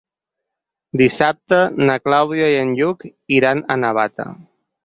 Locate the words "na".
1.89-1.99